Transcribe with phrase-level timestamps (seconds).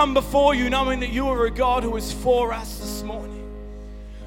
[0.00, 3.46] Come before you knowing that you are a God who is for us this morning.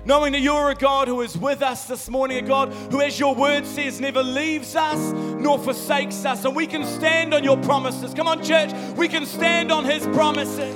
[0.05, 3.01] Knowing that you are a God who is with us this morning, a God who,
[3.01, 6.45] as your word says, never leaves us nor forsakes us.
[6.45, 8.13] And we can stand on your promises.
[8.13, 10.75] Come on, church, we can stand on his promises.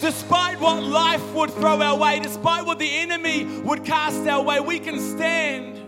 [0.00, 4.58] Despite what life would throw our way, despite what the enemy would cast our way,
[4.58, 5.78] we can stand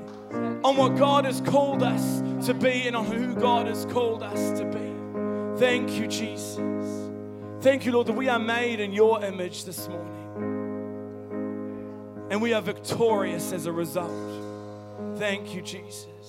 [0.64, 4.56] on what God has called us to be and on who God has called us
[4.60, 5.58] to be.
[5.58, 6.81] Thank you, Jesus.
[7.62, 10.18] Thank you, Lord, that we are made in your image this morning.
[12.28, 14.10] And we are victorious as a result.
[15.16, 16.28] Thank you, Jesus.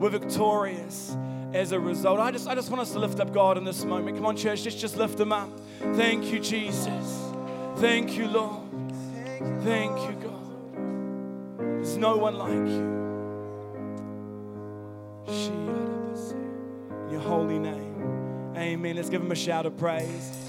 [0.00, 1.14] We're victorious
[1.52, 2.20] as a result.
[2.20, 4.16] I just, I just want us to lift up God in this moment.
[4.16, 5.50] Come on, church, let's just lift Him up.
[5.92, 7.22] Thank you, Jesus.
[7.76, 8.62] Thank you, Lord.
[9.62, 11.58] Thank you, God.
[11.58, 12.96] There's no one like you.
[17.04, 18.54] In your holy name.
[18.56, 18.96] Amen.
[18.96, 20.45] Let's give Him a shout of praise.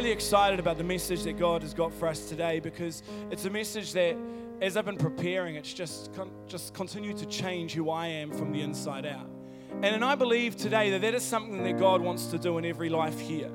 [0.00, 3.50] Really excited about the message that God has got for us today because it's a
[3.50, 4.16] message that,
[4.62, 6.10] as I've been preparing, it's just
[6.46, 9.28] just continued to change who I am from the inside out.
[9.70, 12.64] And, and I believe today that that is something that God wants to do in
[12.64, 13.50] every life here.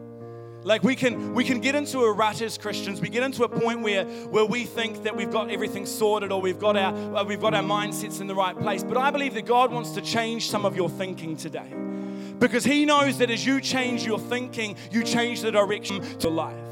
[0.66, 3.00] Like we can we can get into a rut as Christians.
[3.00, 6.42] We get into a point where where we think that we've got everything sorted or
[6.42, 8.84] we've got our uh, we've got our mindsets in the right place.
[8.84, 11.72] But I believe that God wants to change some of your thinking today.
[12.40, 16.65] Because He knows that as you change your thinking, you change the direction to life.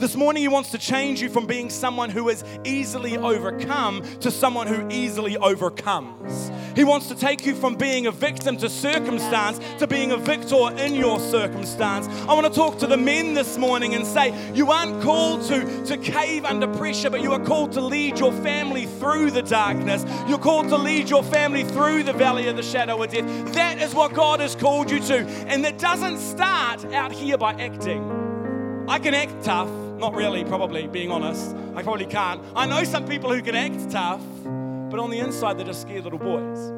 [0.00, 4.30] This morning, He wants to change you from being someone who is easily overcome to
[4.30, 6.50] someone who easily overcomes.
[6.74, 10.74] He wants to take you from being a victim to circumstance to being a victor
[10.78, 12.08] in your circumstance.
[12.26, 15.84] I want to talk to the men this morning and say, You aren't called to,
[15.84, 20.06] to cave under pressure, but you are called to lead your family through the darkness.
[20.26, 23.52] You're called to lead your family through the valley of the shadow of death.
[23.52, 25.26] That is what God has called you to.
[25.46, 28.86] And that doesn't start out here by acting.
[28.88, 29.89] I can act tough.
[30.00, 31.54] Not really, probably, being honest.
[31.76, 32.40] I probably can't.
[32.56, 36.04] I know some people who can act tough, but on the inside, they're just scared
[36.04, 36.70] little boys.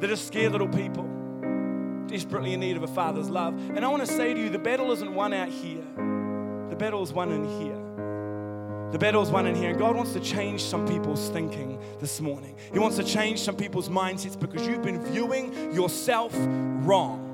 [0.00, 1.08] They're just scared little people,
[2.08, 3.54] desperately in need of a father's love.
[3.54, 5.84] And I want to say to you the battle isn't won out here,
[6.68, 8.90] the battle is won in here.
[8.90, 12.20] The battle is won in here, and God wants to change some people's thinking this
[12.20, 12.56] morning.
[12.72, 17.27] He wants to change some people's mindsets because you've been viewing yourself wrong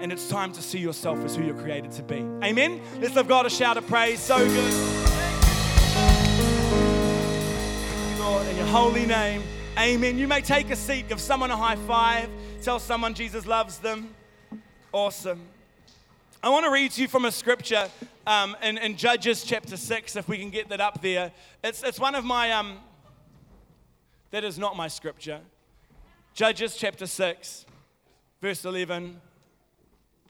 [0.00, 2.16] and it's time to see yourself as who you're created to be.
[2.44, 2.80] Amen?
[3.00, 4.20] Let's give God a shout of praise.
[4.20, 4.74] So good.
[8.20, 9.42] Lord, in your holy name.
[9.78, 10.18] Amen.
[10.18, 12.28] You may take a seat, give someone a high five,
[12.62, 14.14] tell someone Jesus loves them.
[14.92, 15.40] Awesome.
[16.42, 17.88] I want to read to you from a scripture
[18.26, 21.32] um, in, in, Judges chapter 6, if we can get that up there.
[21.64, 22.78] It's, it's one of my, um,
[24.30, 25.40] that is not my scripture.
[26.34, 27.66] Judges chapter 6,
[28.40, 29.20] verse 11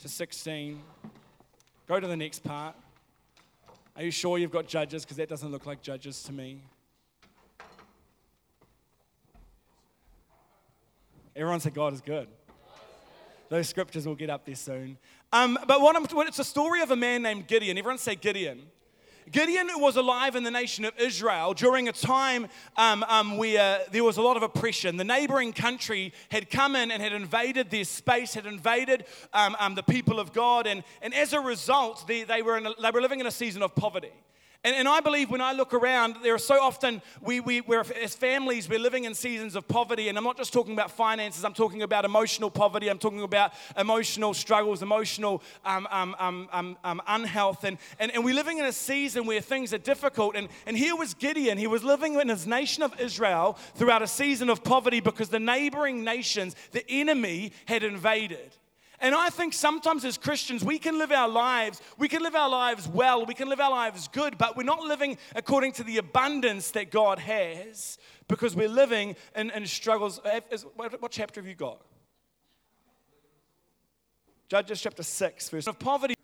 [0.00, 0.80] to 16.
[1.86, 2.74] Go to the next part.
[3.96, 5.04] Are you sure you've got judges?
[5.04, 6.60] Because that doesn't look like judges to me.
[11.34, 12.28] Everyone say God is good.
[13.48, 14.98] Those scriptures will get up there soon.
[15.32, 17.78] Um, but what I'm, it's a story of a man named Gideon.
[17.78, 18.62] Everyone say Gideon.
[19.30, 22.46] Gideon was alive in the nation of Israel during a time
[22.76, 24.96] um, um, where there was a lot of oppression.
[24.96, 29.74] The neighboring country had come in and had invaded their space, had invaded um, um
[29.74, 33.02] the people of God, and, and as a result, they, they, were a, they were
[33.02, 34.12] living in a season of poverty.
[34.64, 37.84] And, and I believe when I look around, there are so often, we, we, we're,
[38.02, 40.08] as families, we're living in seasons of poverty.
[40.08, 43.52] And I'm not just talking about finances, I'm talking about emotional poverty, I'm talking about
[43.76, 47.62] emotional struggles, emotional um, um, um, um, um unhealth.
[47.62, 50.34] And, and, and we're living in a season where things are difficult.
[50.34, 51.56] And, and here was Gideon.
[51.56, 55.38] He was living in his nation of Israel throughout a season of poverty because the
[55.38, 58.56] neighboring nations, the enemy, had invaded.
[59.00, 62.48] And I think sometimes as Christians, we can live our lives, we can live our
[62.48, 65.98] lives well, we can live our lives good, but we're not living according to the
[65.98, 70.20] abundance that God has because we're living in, in struggles.
[70.24, 70.40] Uh,
[70.74, 71.80] what chapter have you got?
[74.48, 76.14] Judges chapter 6, verse of poverty.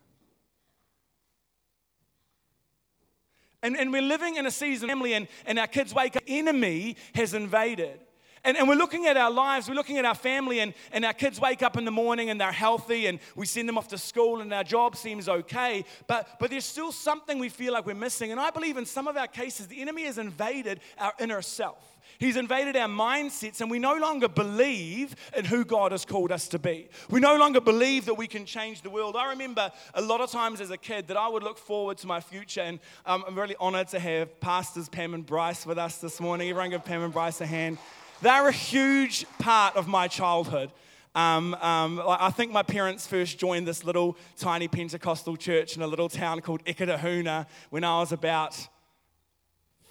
[3.62, 6.96] And, and we're living in a season, family, and, and our kids wake up, enemy
[7.14, 8.00] has invaded.
[8.44, 11.14] And, and we're looking at our lives, we're looking at our family, and, and our
[11.14, 13.98] kids wake up in the morning and they're healthy, and we send them off to
[13.98, 15.84] school, and our job seems okay.
[16.06, 18.32] But, but there's still something we feel like we're missing.
[18.32, 21.94] And I believe in some of our cases, the enemy has invaded our inner self.
[22.18, 26.46] He's invaded our mindsets, and we no longer believe in who God has called us
[26.48, 26.88] to be.
[27.10, 29.16] We no longer believe that we can change the world.
[29.16, 32.06] I remember a lot of times as a kid that I would look forward to
[32.06, 35.96] my future, and um, I'm really honored to have pastors Pam and Bryce with us
[35.96, 36.50] this morning.
[36.50, 37.78] Everyone give Pam and Bryce a hand.
[38.22, 40.70] They're a huge part of my childhood.
[41.14, 45.86] Um, um, I think my parents first joined this little tiny Pentecostal church in a
[45.86, 48.68] little town called Eketahuna when I was about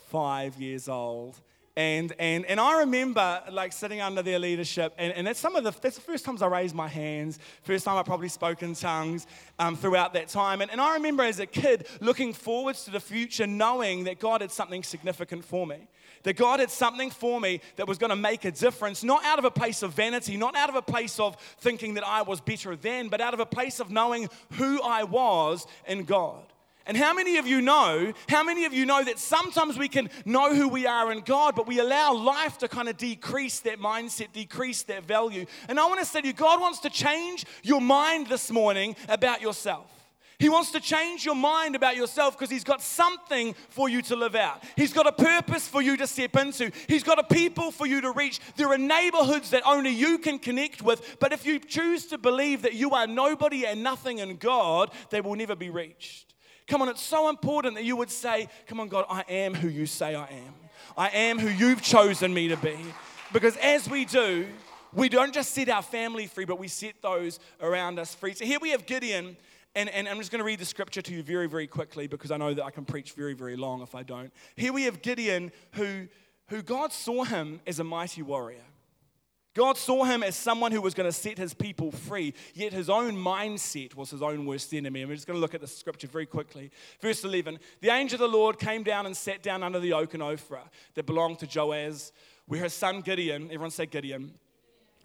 [0.09, 1.39] five years old.
[1.75, 5.63] And, and, and I remember like sitting under their leadership, and, and that's some of
[5.63, 8.75] the that's the first times I raised my hands, first time I probably spoke in
[8.75, 9.25] tongues
[9.57, 10.61] um, throughout that time.
[10.61, 14.41] And, and I remember as a kid looking forwards to the future, knowing that God
[14.41, 15.87] had something significant for me.
[16.23, 19.39] That God had something for me that was going to make a difference, not out
[19.39, 22.39] of a place of vanity, not out of a place of thinking that I was
[22.39, 26.43] better than, but out of a place of knowing who I was in God.
[26.85, 30.09] And how many of you know, how many of you know that sometimes we can
[30.25, 33.79] know who we are in God, but we allow life to kind of decrease that
[33.79, 35.45] mindset, decrease that value?
[35.69, 38.97] And I want to say to you, God wants to change your mind this morning
[39.07, 39.92] about yourself.
[40.43, 44.17] He wants to change your mind about yourself because He's got something for you to
[44.17, 44.61] live out.
[44.75, 46.69] He's got a purpose for you to step into.
[46.89, 48.41] He's got a people for you to reach.
[48.57, 51.15] There are neighborhoods that only you can connect with.
[51.21, 55.21] But if you choose to believe that you are nobody and nothing in God, they
[55.21, 56.33] will never be reached.
[56.67, 59.69] Come on, it's so important that you would say, Come on, God, I am who
[59.69, 60.55] you say I am.
[60.97, 62.75] I am who you've chosen me to be.
[63.31, 64.47] Because as we do,
[64.91, 68.33] we don't just set our family free, but we set those around us free.
[68.33, 69.37] So here we have Gideon,
[69.75, 72.31] and, and I'm just going to read the scripture to you very, very quickly because
[72.31, 74.31] I know that I can preach very, very long if I don't.
[74.55, 76.07] Here we have Gideon, who,
[76.49, 78.63] who God saw him as a mighty warrior.
[79.55, 82.89] God saw him as someone who was going to set his people free, yet his
[82.89, 85.01] own mindset was his own worst enemy.
[85.01, 86.71] And we're just going to look at the scripture very quickly.
[86.99, 90.15] Verse 11 The angel of the Lord came down and sat down under the oak
[90.15, 92.11] in Ophrah that belonged to Joash,
[92.47, 94.33] where his son Gideon, everyone say Gideon,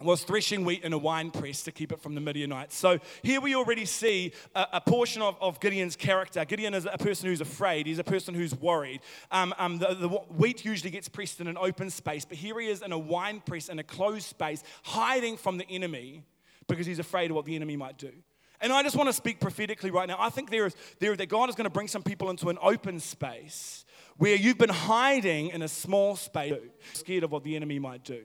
[0.01, 2.75] was threshing wheat in a wine press to keep it from the Midianites.
[2.75, 6.45] So here we already see a, a portion of, of, Gideon's character.
[6.45, 9.01] Gideon is a person who's afraid, he's a person who's worried.
[9.31, 12.69] Um, um, the, the, wheat usually gets pressed in an open space, but here he
[12.69, 16.23] is in a wine press in a closed space, hiding from the enemy
[16.67, 18.11] because he's afraid of what the enemy might do.
[18.61, 20.17] And I just want to speak prophetically right now.
[20.19, 22.57] I think there is, there, that God is going to bring some people into an
[22.61, 23.85] open space
[24.17, 26.53] where you've been hiding in a small space,
[26.93, 28.23] scared of what the enemy might do.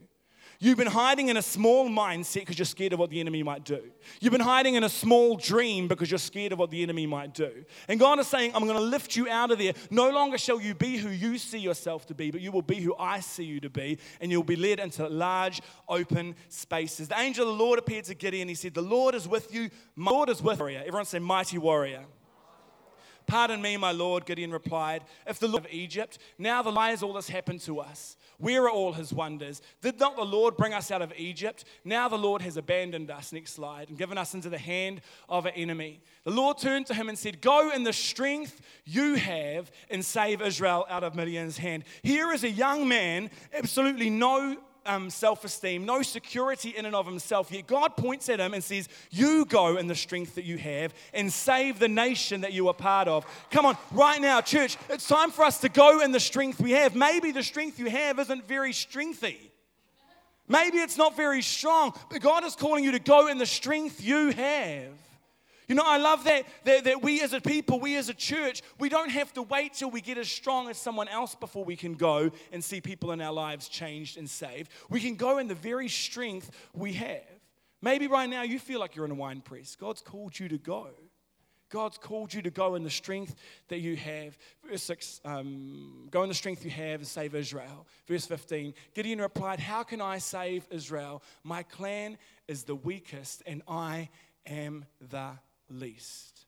[0.64, 3.64] You've been hiding in a small mindset because you're scared of what the enemy might
[3.64, 3.82] do.
[4.18, 7.34] You've been hiding in a small dream because you're scared of what the enemy might
[7.34, 7.66] do.
[7.86, 9.74] And God is saying, I'm going to lift you out of there.
[9.90, 12.76] No longer shall you be who you see yourself to be, but you will be
[12.76, 17.08] who I see you to be, and you'll be led into large, open spaces.
[17.08, 18.48] The angel of the Lord appeared to Gideon.
[18.48, 19.68] He said, The Lord is with you.
[19.96, 20.78] My Lord is with you.
[20.78, 22.06] Everyone say, Mighty warrior.
[23.26, 25.04] Pardon me, my Lord, Gideon replied.
[25.26, 28.16] If the Lord of Egypt, now the lies all this happened to us.
[28.38, 29.62] Where are all his wonders?
[29.80, 31.64] Did not the Lord bring us out of Egypt?
[31.84, 35.46] Now the Lord has abandoned us, next slide, and given us into the hand of
[35.46, 36.00] an enemy.
[36.24, 40.42] The Lord turned to him and said, Go in the strength you have and save
[40.42, 41.84] Israel out of Midian's hand.
[42.02, 47.06] Here is a young man, absolutely no um, self esteem, no security in and of
[47.06, 47.50] himself.
[47.50, 50.94] Yet God points at him and says, You go in the strength that you have
[51.12, 53.26] and save the nation that you are part of.
[53.50, 56.72] Come on, right now, church, it's time for us to go in the strength we
[56.72, 56.94] have.
[56.94, 59.50] Maybe the strength you have isn't very strengthy.
[60.46, 64.02] Maybe it's not very strong, but God is calling you to go in the strength
[64.02, 64.92] you have.
[65.68, 68.62] You know, I love that, that, that we as a people, we as a church,
[68.78, 71.76] we don't have to wait till we get as strong as someone else before we
[71.76, 74.70] can go and see people in our lives changed and saved.
[74.90, 77.22] We can go in the very strength we have.
[77.80, 79.76] Maybe right now you feel like you're in a wine press.
[79.76, 80.88] God's called you to go.
[81.70, 83.34] God's called you to go in the strength
[83.68, 84.38] that you have.
[84.64, 87.86] Verse 6, um, go in the strength you have and save Israel.
[88.06, 91.22] Verse 15, Gideon replied, How can I save Israel?
[91.42, 92.16] My clan
[92.46, 94.08] is the weakest, and I
[94.46, 95.32] am the
[95.74, 96.46] least.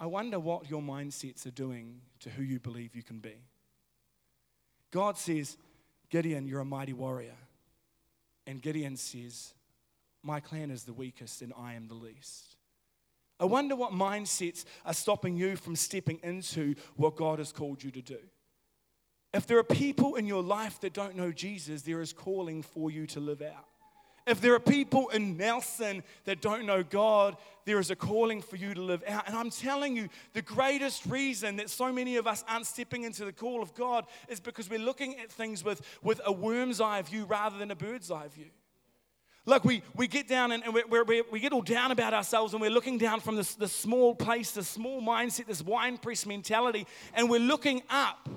[0.00, 3.34] I wonder what your mindsets are doing to who you believe you can be.
[4.90, 5.56] God says,
[6.10, 7.36] Gideon, you're a mighty warrior.
[8.46, 9.52] And Gideon says,
[10.22, 12.56] My clan is the weakest and I am the least.
[13.40, 17.90] I wonder what mindsets are stopping you from stepping into what God has called you
[17.92, 18.18] to do.
[19.34, 22.90] If there are people in your life that don't know Jesus, there is calling for
[22.90, 23.66] you to live out.
[24.28, 28.56] If there are people in Nelson that don't know God, there is a calling for
[28.56, 29.26] you to live out.
[29.26, 33.24] And I'm telling you, the greatest reason that so many of us aren't stepping into
[33.24, 37.00] the call of God is because we're looking at things with, with a worm's eye
[37.02, 38.50] view rather than a bird's eye view.
[39.46, 42.60] Like we, we get down and, we we we get all down about ourselves and
[42.60, 46.86] we're looking down from this, this small place, this small mindset, this wine press mentality,
[47.14, 48.28] and we're looking up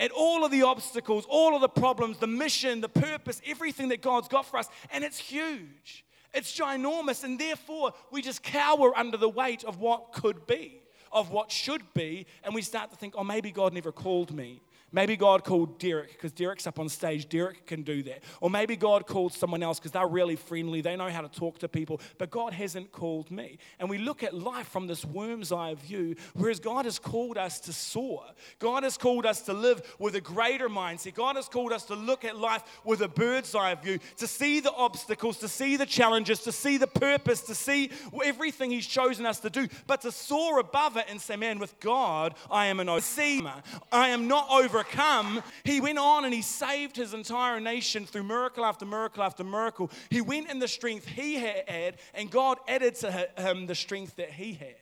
[0.00, 4.02] at all of the obstacles, all of the problems, the mission, the purpose, everything that
[4.02, 4.68] God's got for us.
[4.92, 7.24] And it's huge, it's ginormous.
[7.24, 10.80] And therefore, we just cower under the weight of what could be,
[11.12, 12.26] of what should be.
[12.42, 14.60] And we start to think, oh, maybe God never called me.
[14.92, 17.28] Maybe God called Derek because Derek's up on stage.
[17.28, 18.22] Derek can do that.
[18.40, 20.82] Or maybe God called someone else because they're really friendly.
[20.82, 22.00] They know how to talk to people.
[22.18, 23.58] But God hasn't called me.
[23.78, 27.58] And we look at life from this worm's eye view, whereas God has called us
[27.60, 28.24] to soar.
[28.58, 31.14] God has called us to live with a greater mindset.
[31.14, 34.60] God has called us to look at life with a bird's eye view, to see
[34.60, 37.90] the obstacles, to see the challenges, to see the purpose, to see
[38.24, 41.78] everything He's chosen us to do, but to soar above it and say, man, with
[41.80, 43.62] God, I am an overcomer.
[43.90, 44.48] I am not
[44.82, 45.42] overcome.
[45.64, 49.90] He went on and he saved his entire nation through miracle after miracle after miracle.
[50.10, 54.30] He went in the strength he had, and God added to him the strength that
[54.30, 54.76] he had.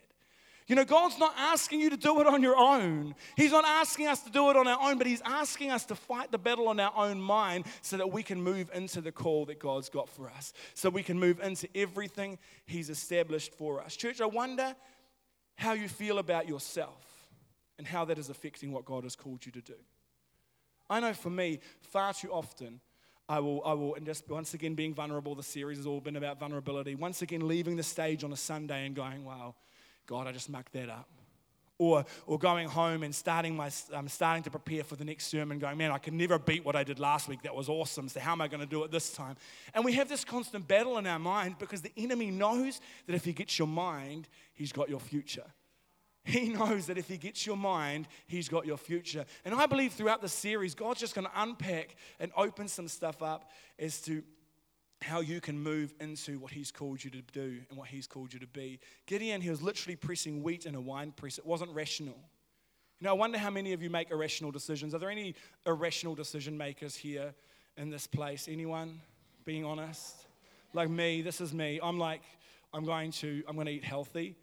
[0.66, 3.16] You know, God's not asking you to do it on your own.
[3.36, 5.96] He's not asking us to do it on our own, but He's asking us to
[5.96, 9.46] fight the battle on our own mind so that we can move into the call
[9.46, 13.96] that God's got for us, so we can move into everything He's established for us.
[13.96, 14.76] Church, I wonder
[15.56, 17.09] how you feel about yourself
[17.80, 19.74] and how that is affecting what God has called you to do.
[20.90, 22.78] I know for me, far too often,
[23.26, 26.16] I will, I will, and just once again being vulnerable, the series has all been
[26.16, 26.94] about vulnerability.
[26.94, 29.54] Once again, leaving the stage on a Sunday and going, wow,
[30.06, 31.08] God, I just mucked that up.
[31.78, 35.58] Or, or going home and starting, my, um, starting to prepare for the next sermon,
[35.58, 37.40] going, man, I can never beat what I did last week.
[37.44, 38.10] That was awesome.
[38.10, 39.36] So, how am I going to do it this time?
[39.72, 43.24] And we have this constant battle in our mind because the enemy knows that if
[43.24, 45.46] he gets your mind, he's got your future.
[46.24, 49.24] He knows that if he gets your mind, he's got your future.
[49.44, 53.22] And I believe throughout the series, God's just going to unpack and open some stuff
[53.22, 54.22] up as to
[55.02, 58.34] how you can move into what he's called you to do and what he's called
[58.34, 58.78] you to be.
[59.06, 61.38] Gideon, he was literally pressing wheat in a wine press.
[61.38, 62.18] It wasn't rational.
[63.00, 64.94] You know, I wonder how many of you make irrational decisions.
[64.94, 65.34] Are there any
[65.64, 67.32] irrational decision makers here
[67.78, 68.46] in this place?
[68.46, 69.00] Anyone
[69.46, 70.26] being honest?
[70.74, 71.80] Like me, this is me.
[71.82, 72.20] I'm like,
[72.74, 74.36] I'm going to, I'm going to eat healthy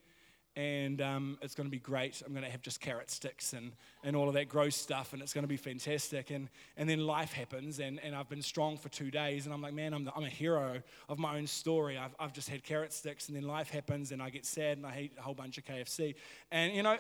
[0.58, 2.24] and um, it's going to be great.
[2.26, 3.74] I'm going to have just carrot sticks and,
[4.08, 6.32] and all of that gross stuff, and it's going to be fantastic.
[6.32, 6.48] And,
[6.78, 9.74] and then life happens, and, and I've been strong for two days, and I'm like,
[9.74, 11.98] man, I'm, the, I'm a hero of my own story.
[11.98, 14.88] I've, I've just had carrot sticks, and then life happens, and I get sad, and
[14.88, 16.16] I eat a whole bunch of KFC.
[16.52, 16.98] And, you know,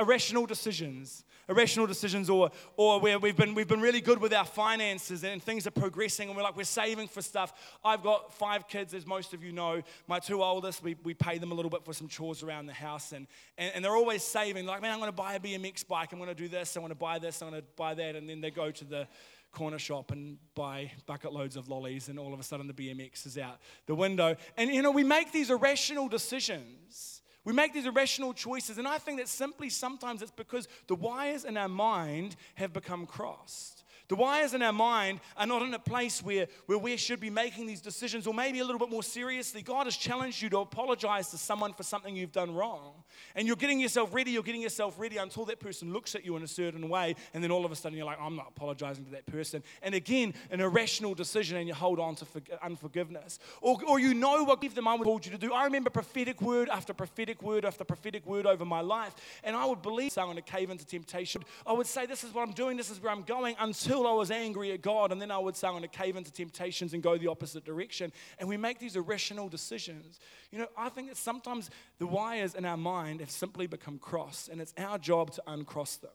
[0.00, 4.44] irrational decisions, irrational decisions, or, or where we've been, we've been really good with our
[4.44, 7.78] finances, and things are progressing, and we're like, we're saving for stuff.
[7.84, 9.80] I've got five kids, as most of you know.
[10.08, 12.72] My two oldest, we, we pay them a little bit for some chores around the
[12.72, 15.40] house house, and, and, and they're always saving, like, man, I'm going to buy a
[15.40, 17.64] BMX bike, I'm going to do this, I want to buy this, I want to
[17.76, 19.06] buy that, and then they go to the
[19.52, 23.26] corner shop and buy bucket loads of lollies, and all of a sudden the BMX
[23.26, 24.36] is out the window.
[24.56, 27.22] And, you know, we make these irrational decisions.
[27.44, 31.44] We make these irrational choices, and I think that simply sometimes it's because the wires
[31.44, 33.77] in our mind have become crossed.
[34.08, 37.30] The wires in our mind are not in a place where, where we should be
[37.30, 40.58] making these decisions, or maybe a little bit more seriously, God has challenged you to
[40.58, 43.04] apologize to someone for something you've done wrong.
[43.34, 46.36] And you're getting yourself ready, you're getting yourself ready until that person looks at you
[46.36, 49.04] in a certain way, and then all of a sudden you're like, I'm not apologizing
[49.04, 49.62] to that person.
[49.82, 52.26] And again, an irrational decision, and you hold on to
[52.62, 53.38] unforgiveness.
[53.60, 55.52] Or, or you know what give them I called you to do.
[55.52, 59.66] I remember prophetic word after prophetic word after prophetic word over my life, and I
[59.66, 61.42] would believe so I'm going to cave into temptation.
[61.66, 64.12] I would say, This is what I'm doing, this is where I'm going, until until
[64.12, 66.30] I was angry at God, and then I would say I'm going to cave into
[66.30, 68.12] temptations and go the opposite direction.
[68.38, 70.20] And we make these irrational decisions.
[70.52, 74.48] You know, I think that sometimes the wires in our mind have simply become crossed,
[74.48, 76.12] and it's our job to uncross them.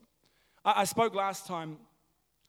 [0.63, 1.77] I, I spoke last time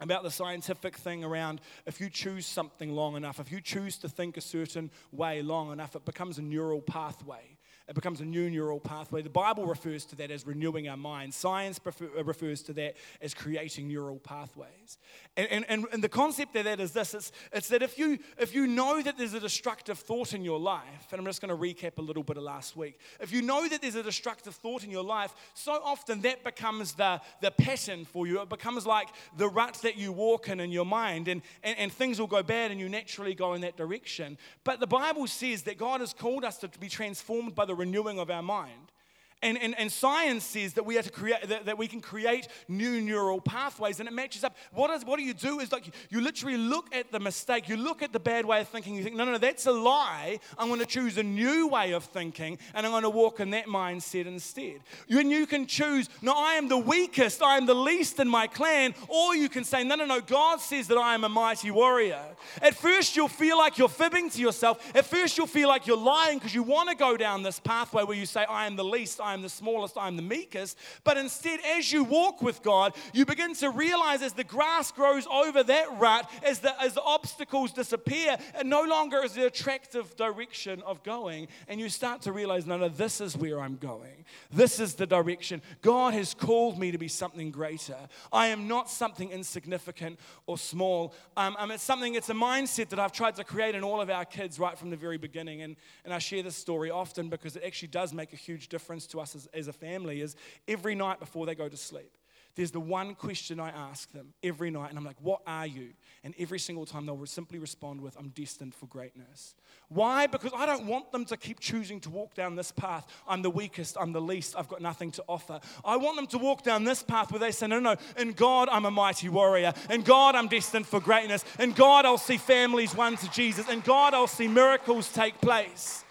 [0.00, 4.09] about the scientific thing around if you choose something long enough, if you choose to
[4.09, 7.53] think a certain way long enough, it becomes a neural pathway.
[7.87, 9.21] It becomes a new neural pathway.
[9.21, 11.35] The Bible refers to that as renewing our mind.
[11.35, 14.97] Science prefer, uh, refers to that as creating neural pathways.
[15.37, 18.55] And, and, and, the concept of that is this it's, it's that if you, if
[18.55, 21.57] you know that there's a destructive thought in your life, and I'm just going to
[21.57, 22.99] recap a little bit of last week.
[23.21, 26.95] If you know that there's a destructive thought in your life, so often that becomes
[26.95, 28.41] the, the pattern for you.
[28.41, 31.93] It becomes like the rut that you walk in in your mind, and, and, and
[31.93, 34.38] things will go bad, and you naturally go in that direction.
[34.62, 37.78] But the Bible says that God has called us to be transformed by the the
[37.78, 38.93] renewing of our mind.
[39.43, 42.49] And, and, and science says that we have to create that, that we can create
[42.67, 44.57] new neural pathways and it matches up.
[44.73, 47.76] What, is, what do you do is like you literally look at the mistake, you
[47.76, 50.41] look at the bad way of thinking, you think, no, no, no, that's a lie.
[50.57, 53.50] I'm going to choose a new way of thinking and I'm going to walk in
[53.50, 54.81] that mindset instead.
[55.09, 58.29] You, and you can choose, no, I am the weakest, I am the least in
[58.29, 61.29] my clan, or you can say, no, no, no, God says that I am a
[61.29, 62.23] mighty warrior.
[62.62, 64.91] At first, you'll feel like you're fibbing to yourself.
[64.95, 68.05] At first, you'll feel like you're lying because you want to go down this pathway
[68.05, 70.78] where you say, I am the least, I am the smallest, I am the meekest.
[71.02, 75.26] But instead, as you walk with God, you begin to realize as the grass grows
[75.26, 80.14] over that rut, as the, as the obstacles disappear, it no longer is the attractive
[80.16, 81.49] direction of going.
[81.69, 84.25] And you start to realize, no, no, this is where I'm going.
[84.52, 85.62] This is the direction.
[85.83, 87.97] God has called me to be something greater.
[88.33, 91.14] I am not something insignificant or small.
[91.37, 94.11] Um, um, it's something, it's a mindset that I've tried to create in all of
[94.11, 95.62] our kids right from the very beginning.
[95.62, 99.07] And, and I share this story often because it actually does make a huge difference
[99.14, 100.37] to us as, as a family is
[100.68, 102.12] every night before they go to sleep
[102.56, 105.90] there's the one question I ask them every night, and I'm like, What are you?
[106.23, 109.56] And every single time they'll simply respond with, I'm destined for greatness.
[109.88, 110.26] Why?
[110.28, 113.06] Because I don't want them to keep choosing to walk down this path.
[113.26, 115.61] I'm the weakest, I'm the least, I've got nothing to offer.
[115.85, 118.68] I want them to walk down this path where they say, No, no, in God,
[118.71, 119.73] I'm a mighty warrior.
[119.90, 121.44] In God, I'm destined for greatness.
[121.59, 123.68] In God, I'll see families won to Jesus.
[123.68, 126.03] In God, I'll see miracles take place.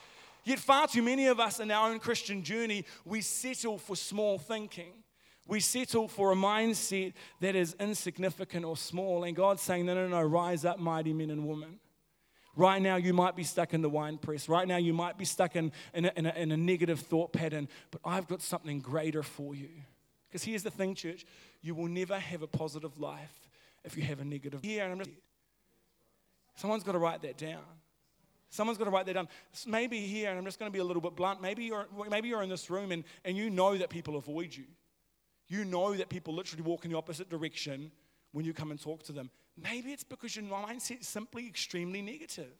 [0.44, 4.38] Yet, far too many of us in our own Christian journey, we settle for small
[4.38, 4.92] thinking.
[5.46, 10.08] We settle for a mindset that is insignificant or small, and God's saying, No, no,
[10.08, 11.80] no, rise up, mighty men and women.
[12.56, 14.48] Right now, you might be stuck in the wine press.
[14.48, 17.34] Right now, you might be stuck in, in, a, in, a, in a negative thought
[17.34, 19.70] pattern, but I've got something greater for you.
[20.30, 21.26] Because here's the thing, church
[21.62, 23.50] you will never have a positive life
[23.84, 24.60] if you have a negative.
[24.62, 25.12] Here, and I'm just,
[26.56, 27.64] someone's got to write that down.
[28.54, 29.28] Someone's got to write that down.
[29.66, 31.42] Maybe here, and I'm just going to be a little bit blunt.
[31.42, 34.66] Maybe you're, maybe you're in this room and, and you know that people avoid you.
[35.48, 37.92] You know that people literally walk in the opposite direction
[38.32, 39.32] when you come and talk to them.
[39.58, 42.54] Maybe it's because your mindset is simply extremely negative.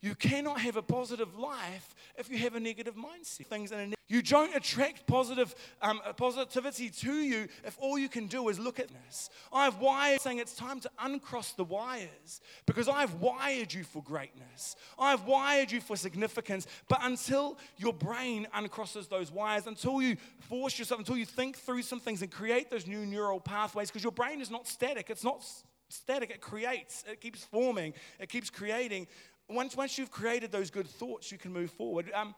[0.00, 3.46] You cannot have a positive life if you have a negative mindset.
[3.46, 8.26] Things in a, you don't attract positive um, positivity to you if all you can
[8.28, 9.28] do is look at this.
[9.52, 14.76] I've wired saying it's time to uncross the wires because I've wired you for greatness.
[14.98, 16.68] I've wired you for significance.
[16.88, 21.82] But until your brain uncrosses those wires, until you force yourself, until you think through
[21.82, 25.10] some things and create those new neural pathways, because your brain is not static.
[25.10, 25.44] It's not
[25.88, 26.30] static.
[26.30, 27.04] It creates.
[27.10, 27.94] It keeps forming.
[28.18, 29.06] It keeps creating
[29.48, 32.10] once, once you've created those good thoughts, you can move forward.
[32.14, 32.34] Um,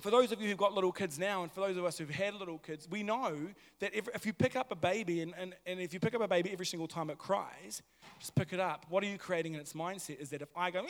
[0.00, 2.10] for those of you who've got little kids now, and for those of us who've
[2.10, 3.36] had little kids, we know
[3.78, 6.20] that if, if you pick up a baby, and, and, and if you pick up
[6.20, 7.82] a baby every single time it cries,
[8.18, 8.86] just pick it up.
[8.88, 10.84] What are you creating in its mindset is that if I go,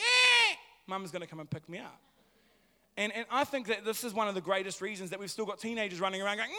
[0.87, 2.01] mum's going to come and pick me up.
[2.97, 5.47] And, and I think that this is one of the greatest reasons that we've still
[5.47, 6.51] got teenagers running around going,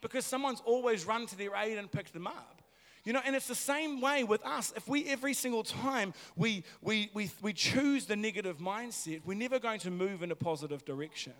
[0.00, 2.61] because someone's always run to their aid and picked them up.
[3.04, 4.72] You know, and it's the same way with us.
[4.76, 9.58] If we every single time we, we, we, we choose the negative mindset, we're never
[9.58, 11.34] going to move in a positive direction.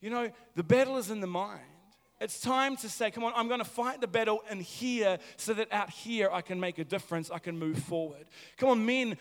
[0.00, 1.60] You know, the battle is in the mind.
[2.20, 5.54] It's time to say, come on, I'm going to fight the battle in here so
[5.54, 8.26] that out here I can make a difference, I can move forward.
[8.58, 9.16] Come on, men,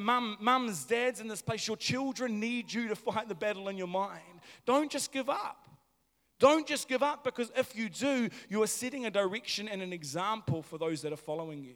[0.00, 3.76] mum, mums, dads in this place, your children need you to fight the battle in
[3.76, 4.40] your mind.
[4.64, 5.67] Don't just give up.
[6.38, 9.92] Don't just give up because if you do, you are setting a direction and an
[9.92, 11.74] example for those that are following you.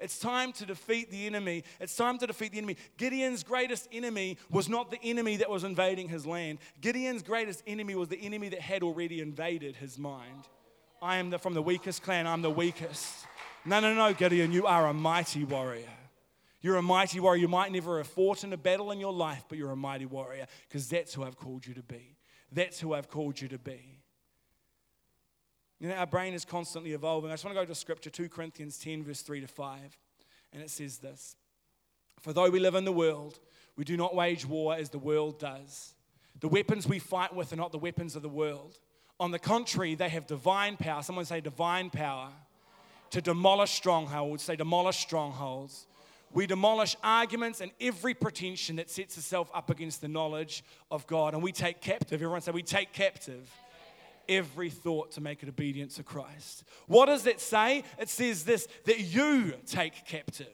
[0.00, 1.64] It's time to defeat the enemy.
[1.80, 2.76] It's time to defeat the enemy.
[2.96, 6.58] Gideon's greatest enemy was not the enemy that was invading his land.
[6.80, 10.48] Gideon's greatest enemy was the enemy that had already invaded his mind.
[11.00, 13.26] I am the, from the weakest clan, I'm the weakest.
[13.64, 15.88] No, no, no, Gideon, you are a mighty warrior.
[16.60, 17.40] You're a mighty warrior.
[17.40, 20.06] You might never have fought in a battle in your life, but you're a mighty
[20.06, 22.16] warrior because that's who I've called you to be.
[22.50, 23.93] That's who I've called you to be.
[25.84, 27.30] You know, our brain is constantly evolving.
[27.30, 29.98] I just want to go to scripture, 2 Corinthians 10, verse 3 to 5.
[30.54, 31.36] And it says this
[32.22, 33.38] For though we live in the world,
[33.76, 35.92] we do not wage war as the world does.
[36.40, 38.78] The weapons we fight with are not the weapons of the world.
[39.20, 41.02] On the contrary, they have divine power.
[41.02, 42.30] Someone say divine power
[43.10, 44.42] to demolish strongholds.
[44.42, 45.86] Say demolish strongholds.
[46.32, 51.34] We demolish arguments and every pretension that sets itself up against the knowledge of God.
[51.34, 52.22] And we take captive.
[52.22, 53.50] Everyone say, we take captive
[54.28, 56.64] every thought to make it obedient to Christ.
[56.86, 57.84] What does it say?
[57.98, 60.48] It says this that you take captive.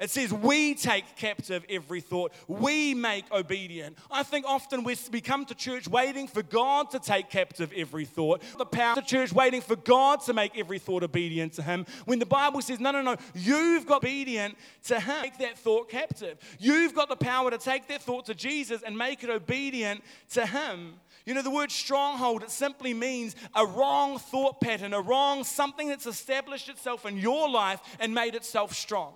[0.00, 2.32] It says we take captive every thought.
[2.46, 3.98] We make obedient.
[4.10, 8.42] I think often we, come to church waiting for God to take captive every thought.
[8.56, 11.84] The power of church waiting for God to make every thought obedient to Him.
[12.04, 15.22] When the Bible says, no, no, no, you've got obedient to Him.
[15.22, 16.38] Take that thought captive.
[16.60, 20.46] You've got the power to take that thought to Jesus and make it obedient to
[20.46, 20.94] Him.
[21.26, 25.88] You know, the word stronghold, it simply means a wrong thought pattern, a wrong something
[25.88, 29.12] that's established itself in your life and made itself strong.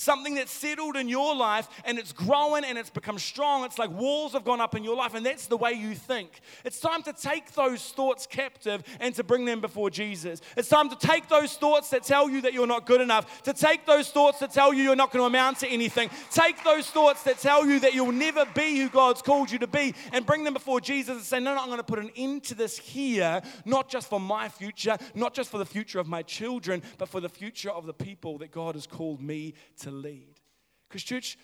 [0.00, 3.64] Something that's settled in your life and it's grown and it's become strong.
[3.64, 6.40] It's like walls have gone up in your life, and that's the way you think.
[6.64, 10.40] It's time to take those thoughts captive and to bring them before Jesus.
[10.56, 13.52] It's time to take those thoughts that tell you that you're not good enough, to
[13.52, 16.88] take those thoughts that tell you you're not going to amount to anything, take those
[16.88, 20.24] thoughts that tell you that you'll never be who God's called you to be, and
[20.24, 22.54] bring them before Jesus and say, No, no, I'm going to put an end to
[22.54, 26.82] this here, not just for my future, not just for the future of my children,
[26.98, 30.40] but for the future of the people that God has called me to to lead.
[30.88, 31.38] Because, church,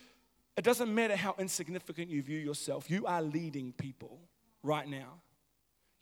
[0.57, 4.21] it doesn't matter how insignificant you view yourself, you are leading people
[4.63, 5.21] right now.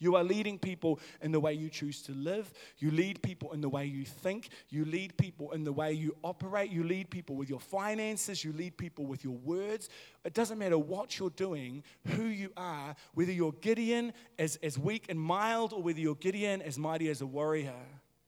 [0.00, 2.52] You are leading people in the way you choose to live.
[2.78, 4.48] You lead people in the way you think.
[4.68, 6.70] You lead people in the way you operate.
[6.70, 8.44] You lead people with your finances.
[8.44, 9.88] You lead people with your words.
[10.24, 15.06] It doesn't matter what you're doing, who you are, whether you're Gideon as, as weak
[15.08, 17.72] and mild or whether you're Gideon as mighty as a warrior.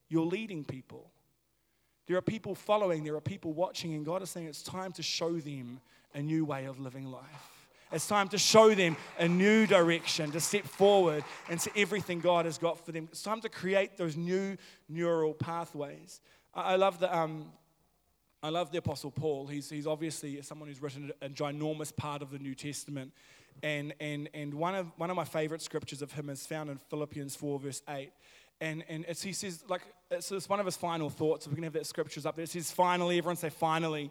[0.08, 1.10] You're leading people.
[2.06, 5.02] There are people following, there are people watching, and God is saying it's time to
[5.02, 5.80] show them
[6.14, 7.50] a new way of living life.
[7.92, 12.58] It's time to show them a new direction, to step forward into everything God has
[12.58, 13.08] got for them.
[13.10, 14.56] It's time to create those new
[14.88, 16.20] neural pathways.
[16.54, 17.52] I love the, um,
[18.42, 19.46] I love the Apostle Paul.
[19.46, 23.12] He's, he's obviously someone who's written a ginormous part of the New Testament.
[23.62, 26.78] And, and, and one, of, one of my favorite scriptures of him is found in
[26.90, 28.10] Philippians 4, verse 8.
[28.60, 31.46] And, and he says, like, it's, it's one of his final thoughts.
[31.46, 32.44] If we can have that scriptures up there.
[32.44, 34.10] It says, finally, everyone say, finally.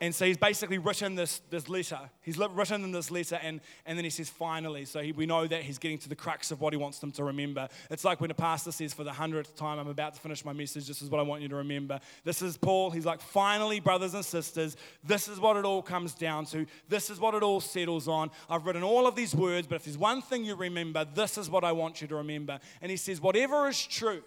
[0.00, 1.98] And so he's basically written this, this letter.
[2.22, 4.84] He's written in this letter, and, and then he says, finally.
[4.84, 7.12] So he, we know that he's getting to the crux of what he wants them
[7.12, 7.68] to remember.
[7.90, 10.52] It's like when a pastor says, for the hundredth time, I'm about to finish my
[10.52, 10.86] message.
[10.86, 11.98] This is what I want you to remember.
[12.24, 12.90] This is Paul.
[12.90, 16.66] He's like, finally, brothers and sisters, this is what it all comes down to.
[16.88, 18.30] This is what it all settles on.
[18.50, 21.48] I've written all of these words, but if there's one thing you remember, this is
[21.48, 22.60] what I want you to remember.
[22.82, 24.22] And he says, whatever is true,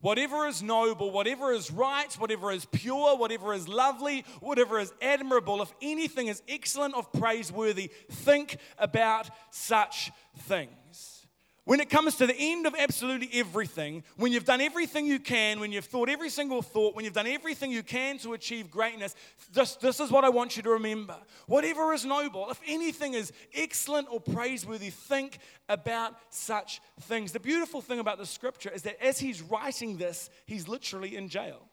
[0.00, 5.60] Whatever is noble, whatever is right, whatever is pure, whatever is lovely, whatever is admirable,
[5.60, 11.19] if anything is excellent or praiseworthy, think about such things.
[11.64, 15.60] When it comes to the end of absolutely everything, when you've done everything you can,
[15.60, 19.14] when you've thought every single thought, when you've done everything you can to achieve greatness,
[19.52, 21.16] this, this is what I want you to remember.
[21.46, 27.32] Whatever is noble, if anything is excellent or praiseworthy, think about such things.
[27.32, 31.28] The beautiful thing about the scripture is that as he's writing this, he's literally in
[31.28, 31.68] jail.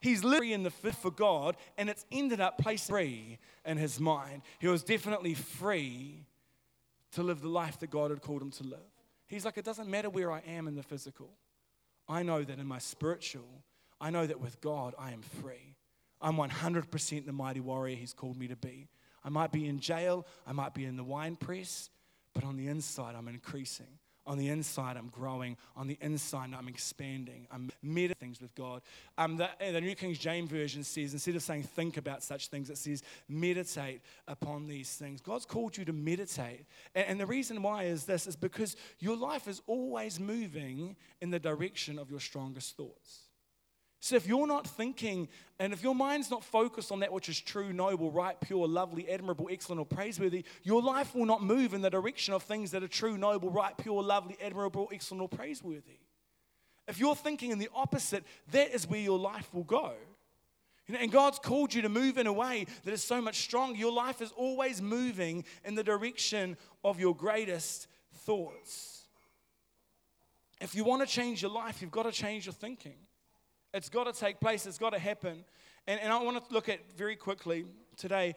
[0.00, 4.00] He's literally in the fit for God, and it's ended up placing free in his
[4.00, 4.42] mind.
[4.58, 6.26] He was definitely free
[7.12, 8.91] to live the life that God had called him to live.
[9.32, 11.30] He's like, it doesn't matter where I am in the physical.
[12.06, 13.64] I know that in my spiritual,
[13.98, 15.74] I know that with God, I am free.
[16.20, 18.88] I'm 100% the mighty warrior He's called me to be.
[19.24, 21.88] I might be in jail, I might be in the wine press,
[22.34, 23.86] but on the inside, I'm increasing.
[24.26, 25.56] On the inside, I'm growing.
[25.76, 27.46] On the inside, I'm expanding.
[27.50, 28.82] I'm meditating things with God.
[29.18, 32.70] Um, the, the, New King James Version says, instead of saying think about such things,
[32.70, 35.20] it says meditate upon these things.
[35.20, 36.66] God's called you to meditate.
[36.94, 41.30] And, and the reason why is this is because your life is always moving in
[41.30, 43.31] the direction of your strongest thoughts.
[44.02, 45.28] So if you're not thinking,
[45.60, 49.08] and if your mind's not focused on that which is true, noble, right, pure, lovely,
[49.08, 52.82] admirable, excellent, or praiseworthy, your life will not move in the direction of things that
[52.82, 56.00] are true, noble, right, pure, lovely, admirable, excellent, or praiseworthy.
[56.88, 59.92] If you're thinking in the opposite, that is where your life will go.
[60.88, 63.78] And God's called you to move in a way that is so much stronger.
[63.78, 69.04] Your life is always moving in the direction of your greatest thoughts.
[70.60, 72.96] If you want to change your life, you've got to change your thinking.
[73.74, 75.44] It's got to take place, it's got to happen.
[75.86, 77.64] And, and I want to look at very quickly
[77.96, 78.34] today,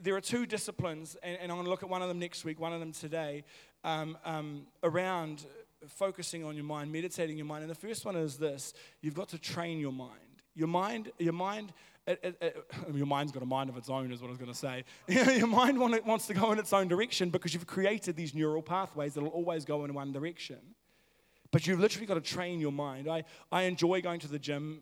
[0.00, 2.44] there are two disciplines, and, and I'm going to look at one of them next
[2.44, 3.44] week, one of them today,
[3.84, 5.46] um, um, around
[5.88, 7.62] focusing on your mind, meditating your mind.
[7.62, 10.10] And the first one is this you've got to train your mind.
[10.54, 11.72] Your mind, your mind,
[12.06, 14.38] it, it, it, your mind's got a mind of its own, is what I was
[14.38, 14.84] going to say.
[15.38, 18.62] your mind want, wants to go in its own direction because you've created these neural
[18.62, 20.58] pathways that will always go in one direction.
[21.52, 23.08] But you've literally got to train your mind.
[23.08, 24.80] I, I enjoy going to the gym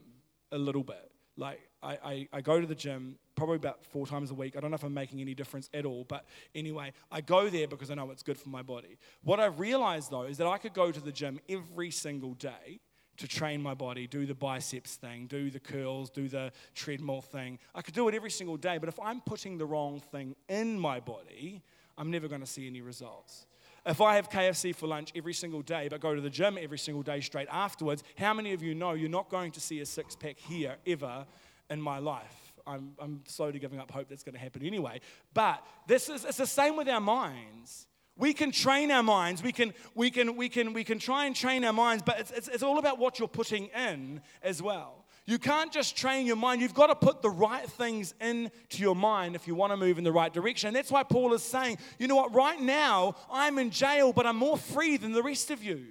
[0.52, 1.10] a little bit.
[1.36, 4.56] Like, I, I, I go to the gym probably about four times a week.
[4.56, 7.66] I don't know if I'm making any difference at all, but anyway, I go there
[7.66, 8.98] because I know it's good for my body.
[9.22, 12.80] What I've realized though is that I could go to the gym every single day
[13.16, 17.58] to train my body, do the biceps thing, do the curls, do the treadmill thing.
[17.74, 20.78] I could do it every single day, but if I'm putting the wrong thing in
[20.78, 21.62] my body,
[21.98, 23.46] I'm never going to see any results.
[23.86, 26.78] If I have KFC for lunch every single day, but go to the gym every
[26.78, 29.86] single day straight afterwards, how many of you know you're not going to see a
[29.86, 31.26] six pack here ever
[31.70, 32.52] in my life?
[32.66, 35.00] I'm, I'm slowly giving up hope that's going to happen anyway.
[35.34, 37.86] But this is it's the same with our minds.
[38.16, 39.42] We can train our minds.
[39.42, 42.30] We can, we can, we can, we can try and train our minds, but it's,
[42.30, 44.99] it's, it's all about what you're putting in as well.
[45.26, 46.60] You can't just train your mind.
[46.60, 49.98] You've got to put the right things into your mind if you want to move
[49.98, 50.68] in the right direction.
[50.68, 54.26] And that's why Paul is saying, you know what, right now I'm in jail, but
[54.26, 55.86] I'm more free than the rest of you.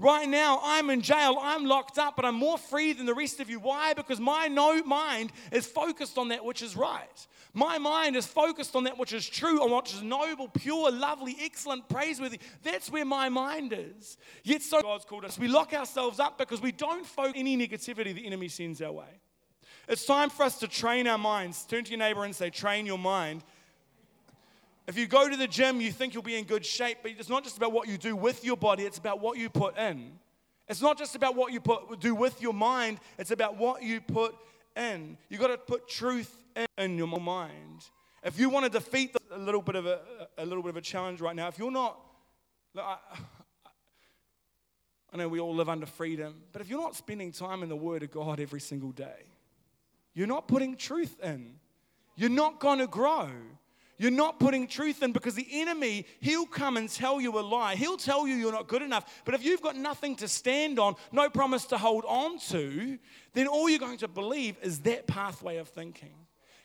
[0.00, 3.40] Right now, I'm in jail, I'm locked up, but I'm more free than the rest
[3.40, 3.58] of you.
[3.58, 3.94] Why?
[3.94, 7.26] Because my no mind is focused on that which is right.
[7.52, 11.36] My mind is focused on that which is true, on what is noble, pure, lovely,
[11.40, 12.38] excellent, praiseworthy.
[12.62, 14.18] That's where my mind is.
[14.44, 15.36] Yet, so God's called us.
[15.36, 19.20] We lock ourselves up because we don't focus any negativity the enemy sends our way.
[19.88, 21.64] It's time for us to train our minds.
[21.64, 23.42] Turn to your neighbor and say, Train your mind.
[24.88, 27.28] If you go to the gym, you think you'll be in good shape, but it's
[27.28, 30.12] not just about what you do with your body, it's about what you put in.
[30.66, 34.00] It's not just about what you put, do with your mind, it's about what you
[34.00, 34.34] put
[34.74, 35.18] in.
[35.28, 36.34] You've got to put truth
[36.78, 37.84] in your mind.
[38.24, 40.00] If you want to defeat a little bit of a,
[40.38, 42.00] a little bit of a challenge right now, if you're not,
[42.74, 42.96] I,
[45.12, 47.76] I know we all live under freedom, but if you're not spending time in the
[47.76, 49.26] Word of God every single day,
[50.14, 51.56] you're not putting truth in.
[52.16, 53.28] You're not going to grow.
[53.98, 57.74] You're not putting truth in because the enemy, he'll come and tell you a lie.
[57.74, 59.22] He'll tell you you're not good enough.
[59.24, 62.98] But if you've got nothing to stand on, no promise to hold on to,
[63.34, 66.14] then all you're going to believe is that pathway of thinking.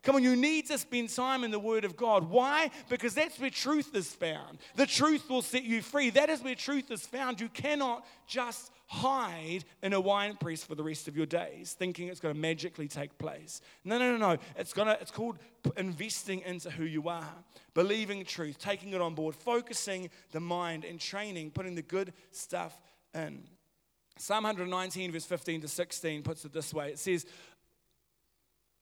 [0.04, 2.30] Come on, you need to spend time in the Word of God.
[2.30, 2.70] Why?
[2.90, 4.60] Because that's where truth is found.
[4.76, 6.10] The truth will set you free.
[6.10, 7.40] That is where truth is found.
[7.40, 12.10] You cannot just hide in a wine press for the rest of your days, thinking
[12.10, 13.62] it's going to magically take place.
[13.86, 14.38] No, no, no, no.
[14.58, 14.98] It's gonna.
[15.00, 15.40] It's called
[15.78, 17.34] investing into who you are,
[17.74, 22.82] believing truth, taking it on board, focusing the mind, and training, putting the good stuff
[23.14, 23.44] in.
[24.18, 27.26] Psalm 119, verse 15 to 16, puts it this way it says,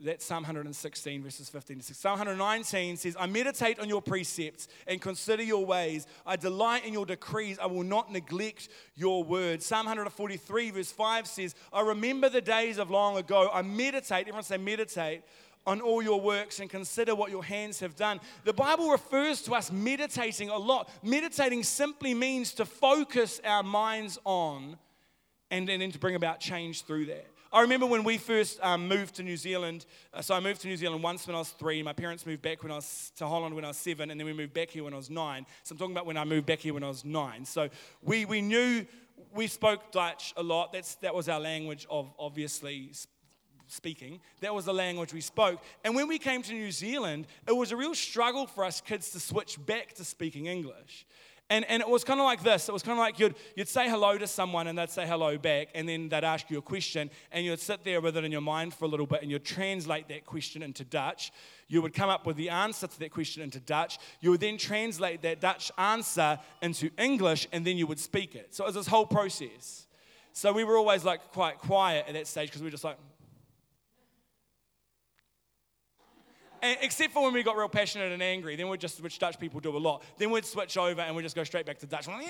[0.03, 2.01] that's Psalm 116, verses 15 to 16.
[2.01, 6.07] Psalm 119 says, I meditate on your precepts and consider your ways.
[6.25, 7.59] I delight in your decrees.
[7.59, 9.65] I will not neglect your words.
[9.65, 13.49] Psalm 143, verse 5 says, I remember the days of long ago.
[13.53, 15.21] I meditate, everyone say meditate,
[15.67, 18.19] on all your works and consider what your hands have done.
[18.45, 20.89] The Bible refers to us meditating a lot.
[21.03, 24.77] Meditating simply means to focus our minds on
[25.51, 27.27] and then to bring about change through that.
[27.53, 29.85] I remember when we first um, moved to New Zealand.
[30.13, 31.83] Uh, so I moved to New Zealand once when I was three.
[31.83, 34.25] My parents moved back when I was to Holland when I was seven, and then
[34.25, 35.45] we moved back here when I was nine.
[35.63, 37.43] So I'm talking about when I moved back here when I was nine.
[37.43, 37.67] So
[38.01, 38.85] we, we knew
[39.35, 40.71] we spoke Dutch a lot.
[40.71, 42.91] That's, that was our language of obviously
[43.67, 44.21] speaking.
[44.39, 45.61] That was the language we spoke.
[45.83, 49.09] And when we came to New Zealand, it was a real struggle for us kids
[49.11, 51.05] to switch back to speaking English.
[51.51, 52.69] And, and it was kind of like this.
[52.69, 55.37] It was kind of like you'd, you'd say hello to someone and they'd say hello
[55.37, 58.31] back, and then they'd ask you a question, and you'd sit there with it in
[58.31, 61.33] your mind for a little bit, and you'd translate that question into Dutch.
[61.67, 63.99] You would come up with the answer to that question into Dutch.
[64.21, 68.55] You would then translate that Dutch answer into English, and then you would speak it.
[68.55, 69.87] So it was this whole process.
[70.31, 72.97] So we were always like quite quiet at that stage because we were just like,
[76.61, 79.39] And except for when we got real passionate and angry, then we'd just, which Dutch
[79.39, 81.87] people do a lot, then we'd switch over and we'd just go straight back to
[81.87, 82.27] Dutch, like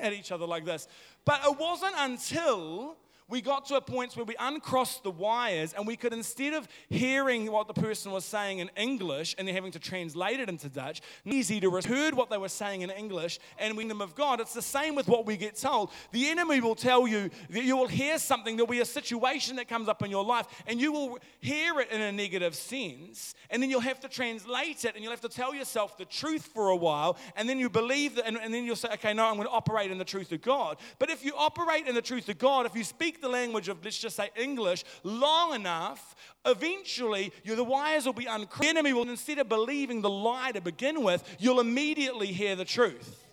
[0.00, 0.86] at each other like this.
[1.24, 2.96] But it wasn't until
[3.28, 6.66] we got to a point where we uncrossed the wires and we could, instead of
[6.88, 10.68] hearing what the person was saying in English and then having to translate it into
[10.68, 14.40] Dutch, easy to heard what they were saying in English and kingdom of God.
[14.40, 15.90] It's the same with what we get told.
[16.12, 19.68] The enemy will tell you that you will hear something, there'll be a situation that
[19.68, 23.62] comes up in your life, and you will hear it in a negative sense, and
[23.62, 26.68] then you'll have to translate it and you'll have to tell yourself the truth for
[26.68, 29.34] a while, and then you believe that, and, and then you'll say, okay, no, I'm
[29.34, 30.78] going to operate in the truth of God.
[30.98, 33.84] But if you operate in the truth of God, if you speak the language of,
[33.84, 36.14] let's just say, English long enough,
[36.46, 38.62] eventually you, the wires will be uncrossed.
[38.62, 42.64] The enemy will, instead of believing the lie to begin with, you'll immediately hear the
[42.64, 43.26] truth.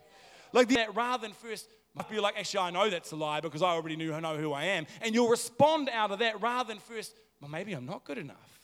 [0.51, 3.61] Like that, rather than first might be like, actually, I know that's a lie because
[3.61, 4.85] I already knew, know who I am.
[5.01, 8.58] And you'll respond out of that rather than first, well, maybe I'm not good enough.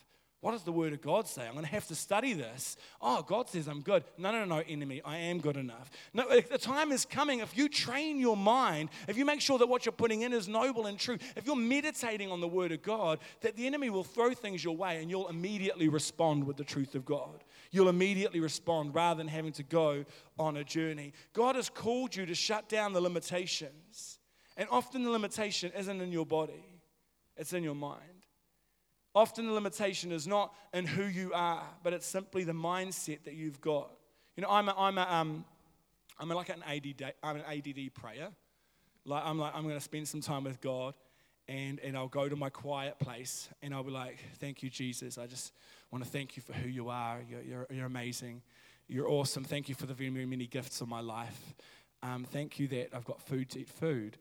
[0.46, 1.48] What does the Word of God say?
[1.48, 2.78] I'm going to have to study this.
[3.02, 4.04] Oh, God says I'm good.
[4.16, 5.02] No, no, no, enemy.
[5.04, 5.90] I am good enough.
[6.14, 7.40] No, the time is coming.
[7.40, 10.48] If you train your mind, if you make sure that what you're putting in is
[10.48, 14.04] noble and true, if you're meditating on the Word of God, that the enemy will
[14.04, 17.44] throw things your way and you'll immediately respond with the truth of God.
[17.72, 20.06] You'll immediately respond rather than having to go
[20.38, 21.14] on a journey.
[21.34, 24.20] God has called you to shut down the limitations.
[24.58, 26.68] And often the limitation isn't in your body,
[27.36, 28.15] it's in your mind.
[29.16, 33.34] Often the limitation is not in who you are, but it's simply the mindset that
[33.34, 33.90] you've got.
[34.36, 35.46] You know, I'm, a, I'm, a, um,
[36.20, 38.28] I'm like an ADD, I'm an ADD prayer.
[39.06, 40.96] Like, I'm like, I'm going to spend some time with God
[41.48, 45.18] and, and I'll go to my quiet place and I'll be like, thank you, Jesus.
[45.18, 45.54] I just
[45.92, 47.20] want to thank you for who you are.
[47.30, 48.42] You're, you're, you're amazing.
[48.88, 49.44] You're awesome.
[49.44, 51.56] Thank you for the very, many gifts of my life.
[52.04, 54.18] Um, thank you that I've got food to eat food.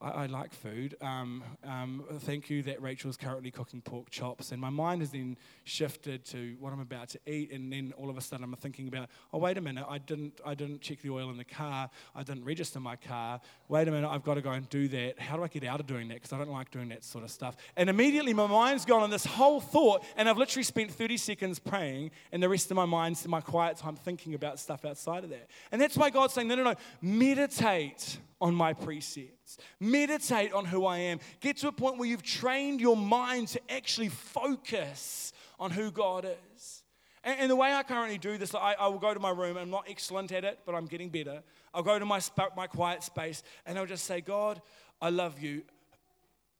[0.00, 0.96] I, I like food.
[1.00, 4.52] Um, um, thank you that Rachel's currently cooking pork chops.
[4.52, 7.52] And my mind has then shifted to what I'm about to eat.
[7.52, 10.40] And then all of a sudden I'm thinking about, oh, wait a minute, I didn't,
[10.44, 11.90] I didn't check the oil in the car.
[12.14, 13.40] I didn't register my car.
[13.68, 15.18] Wait a minute, I've got to go and do that.
[15.18, 16.14] How do I get out of doing that?
[16.14, 17.56] Because I don't like doing that sort of stuff.
[17.76, 20.04] And immediately my mind's gone on this whole thought.
[20.16, 23.76] And I've literally spent 30 seconds praying and the rest of my mind's my quiet
[23.76, 25.48] time thinking about stuff outside of that.
[25.72, 29.58] And that's why God's saying, no, no, no, meditate on my precepts.
[29.80, 31.20] Meditate on who I am.
[31.40, 36.24] Get to a point where you've trained your mind to actually focus on who God
[36.54, 36.82] is.
[37.24, 39.56] And, and the way I currently do this, I, I, will go to my room.
[39.56, 41.42] I'm not excellent at it, but I'm getting better.
[41.74, 42.20] I'll go to my,
[42.56, 44.62] my quiet space and I'll just say, God,
[45.00, 45.62] I love you.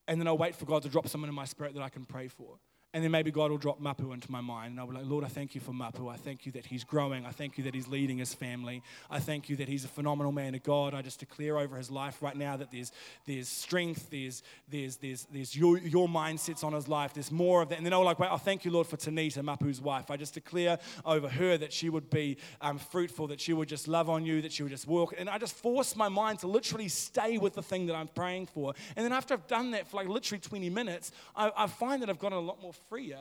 [0.08, 2.04] And then I'll wait for God to drop someone in my spirit that I can
[2.04, 2.58] pray for.
[2.94, 4.70] And then maybe God will drop Mapu into my mind.
[4.70, 6.08] And I'll be like, Lord, I thank you for Mapu.
[6.08, 7.26] I thank you that he's growing.
[7.26, 8.82] I thank you that he's leading his family.
[9.10, 10.94] I thank you that he's a phenomenal man of God.
[10.94, 12.90] I just declare over his life right now that there's,
[13.26, 17.12] there's strength, there's, there's, there's, there's your, your mindsets on his life.
[17.12, 17.76] There's more of that.
[17.76, 20.10] And then I'll be like, wait, oh, thank you, Lord, for Tanita, Mapu's wife.
[20.10, 23.86] I just declare over her that she would be um, fruitful, that she would just
[23.86, 25.12] love on you, that she would just walk.
[25.18, 28.46] And I just force my mind to literally stay with the thing that I'm praying
[28.46, 28.72] for.
[28.96, 32.08] And then after I've done that for like literally 20 minutes, I, I find that
[32.08, 33.20] I've gotten a lot more freer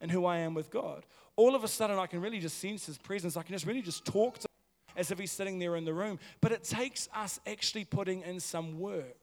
[0.00, 1.04] in who I am with God.
[1.36, 3.36] All of a sudden, I can really just sense His presence.
[3.36, 5.94] I can just really just talk to Him as if He's sitting there in the
[5.94, 6.18] room.
[6.40, 9.16] But it takes us actually putting in some work.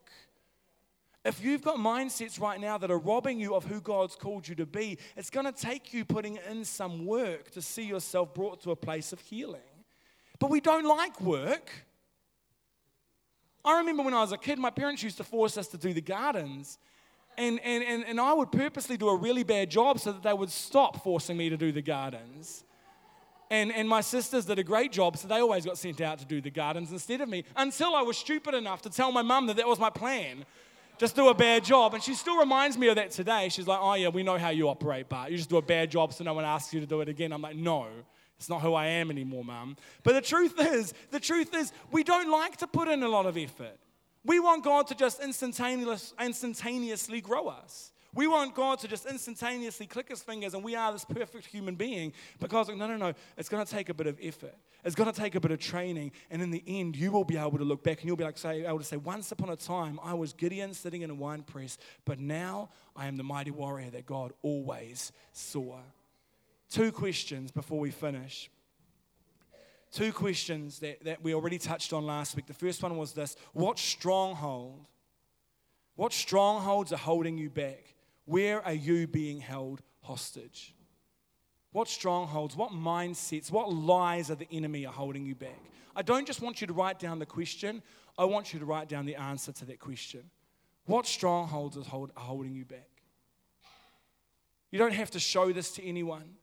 [1.24, 4.56] If you've got mindsets right now that are robbing you of who God's called you
[4.56, 8.62] to be, it's going to take you putting in some work to see yourself brought
[8.62, 9.62] to a place of healing.
[10.40, 11.70] But we don't like work.
[13.64, 15.94] I remember when I was a kid, my parents used to force us to do
[15.94, 16.80] the gardens.
[17.38, 20.34] And, and, and, and I would purposely do a really bad job so that they
[20.34, 22.63] would stop forcing me to do the gardens.
[23.50, 26.26] And, and my sisters did a great job, so they always got sent out to
[26.26, 29.48] do the gardens instead of me until I was stupid enough to tell my mum
[29.48, 30.46] that that was my plan.
[30.98, 31.94] Just do a bad job.
[31.94, 33.50] And she still reminds me of that today.
[33.50, 35.91] She's like, oh, yeah, we know how you operate, but you just do a bad
[35.91, 37.34] job so no one asks you to do it again.
[37.34, 37.88] I'm like, no.
[38.38, 39.78] It's not who I am anymore, mum.
[40.04, 43.26] But the truth is, the truth is, we don't like to put in a lot
[43.26, 43.78] of effort.
[44.24, 47.92] We want God to just instantaneous, instantaneously grow us.
[48.14, 51.76] We want God to just instantaneously click his fingers and we are this perfect human
[51.76, 54.56] being because, no, no, no, it's going to take a bit of effort.
[54.84, 56.12] It's going to take a bit of training.
[56.30, 58.38] And in the end, you will be able to look back and you'll be like,
[58.38, 61.44] say, able to say, once upon a time, I was Gideon sitting in a wine
[61.44, 65.78] press, but now I am the mighty warrior that God always saw.
[66.70, 68.50] Two questions before we finish
[69.91, 72.47] two questions that, that we already touched on last week.
[72.47, 74.86] The first one was this What stronghold?
[75.95, 77.95] What strongholds are holding you back?
[78.25, 80.73] Where are you being held hostage?
[81.73, 85.60] What strongholds, what mindsets, what lies of the enemy are holding you back?
[85.95, 87.82] I don't just want you to write down the question,
[88.17, 90.30] I want you to write down the answer to that question.
[90.86, 92.89] What strongholds are holding you back?
[94.71, 96.36] You don't have to show this to anyone.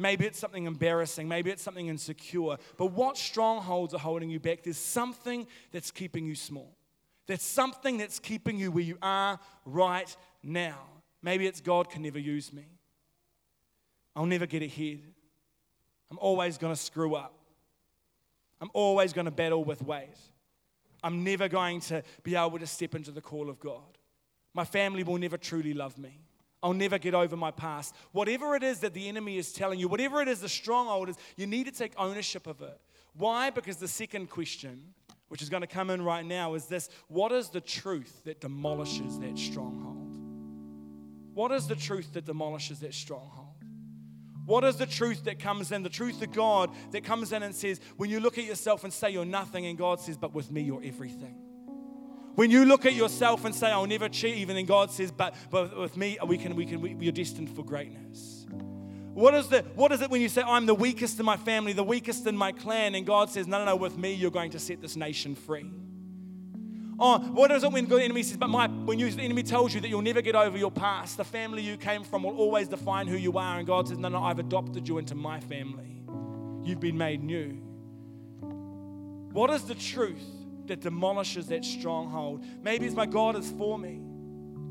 [0.00, 1.26] Maybe it's something embarrassing.
[1.26, 2.56] Maybe it's something insecure.
[2.76, 4.62] But what strongholds are holding you back?
[4.62, 6.72] There's something that's keeping you small.
[7.26, 10.78] There's something that's keeping you where you are right now.
[11.20, 12.64] Maybe it's God can never use me.
[14.14, 15.00] I'll never get ahead.
[16.12, 17.34] I'm always going to screw up.
[18.60, 20.16] I'm always going to battle with weight.
[21.02, 23.98] I'm never going to be able to step into the call of God.
[24.54, 26.20] My family will never truly love me.
[26.62, 27.94] I'll never get over my past.
[28.12, 31.16] Whatever it is that the enemy is telling you, whatever it is the stronghold is,
[31.36, 32.80] you need to take ownership of it.
[33.14, 33.50] Why?
[33.50, 34.82] Because the second question,
[35.28, 38.40] which is going to come in right now, is this What is the truth that
[38.40, 40.16] demolishes that stronghold?
[41.34, 43.46] What is the truth that demolishes that stronghold?
[44.44, 45.82] What is the truth that comes in?
[45.82, 48.92] The truth of God that comes in and says, when you look at yourself and
[48.92, 51.36] say you're nothing, and God says, but with me, you're everything.
[52.38, 55.34] When you look at yourself and say, I'll never achieve, and then God says, but,
[55.50, 58.46] but with me, we can, we can, we, you're destined for greatness.
[59.12, 61.72] What is, the, what is it when you say, I'm the weakest in my family,
[61.72, 64.52] the weakest in my clan, and God says, No, no, no, with me, you're going
[64.52, 65.68] to set this nation free?
[67.00, 69.74] Oh, what is it when the enemy says, but my, when you, the enemy tells
[69.74, 72.68] you that you'll never get over your past, the family you came from will always
[72.68, 76.04] define who you are, and God says, No, no, I've adopted you into my family.
[76.62, 77.60] You've been made new.
[79.32, 80.37] What is the truth?
[80.68, 82.44] That demolishes that stronghold.
[82.62, 84.00] Maybe it's my God is for me.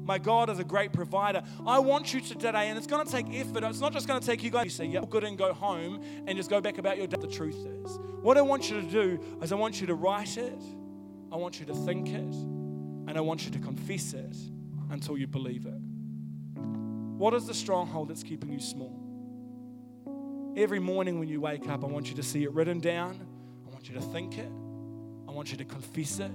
[0.07, 1.43] My God is a great provider.
[1.65, 3.63] I want you to today, and it's going to take effort.
[3.65, 4.63] It's not just going to take you guys.
[4.63, 7.17] You say, yeah, good and go home and just go back about your day.
[7.19, 10.37] The truth is, what I want you to do is I want you to write
[10.37, 10.61] it,
[11.29, 14.37] I want you to think it, and I want you to confess it
[14.91, 15.81] until you believe it.
[17.17, 19.03] What is the stronghold that's keeping you small?
[20.55, 23.19] Every morning when you wake up, I want you to see it written down.
[23.67, 24.51] I want you to think it.
[25.37, 26.31] Want you to confess it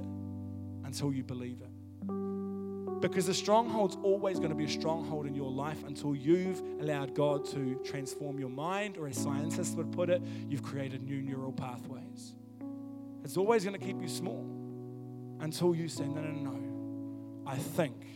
[0.85, 3.01] until you believe it.
[3.01, 7.13] Because the stronghold's always going to be a stronghold in your life until you've allowed
[7.13, 11.51] God to transform your mind, or as scientists would put it, you've created new neural
[11.51, 12.37] pathways.
[13.25, 14.47] It's always going to keep you small
[15.41, 17.51] until you say, No, no, no, no.
[17.51, 18.07] I think.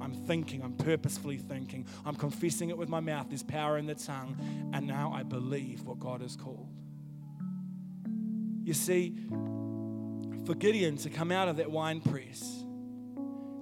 [0.00, 0.64] I'm thinking.
[0.64, 1.86] I'm purposefully thinking.
[2.04, 3.26] I'm confessing it with my mouth.
[3.28, 4.36] There's power in the tongue.
[4.72, 6.66] And now I believe what God has called.
[8.64, 9.14] You see,
[10.44, 12.64] for Gideon to come out of that wine press,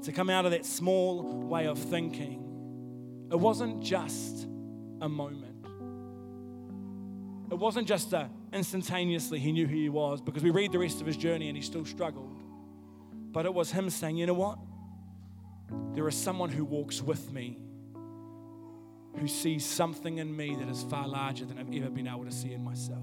[0.03, 2.43] to come out of that small way of thinking,
[3.31, 4.47] it wasn't just
[5.01, 5.67] a moment.
[7.51, 11.01] It wasn't just a instantaneously he knew who he was because we read the rest
[11.01, 12.41] of his journey and he still struggled.
[13.33, 14.59] But it was him saying, you know what?
[15.95, 17.59] There is someone who walks with me
[19.19, 22.33] who sees something in me that is far larger than I've ever been able to
[22.33, 23.03] see in myself.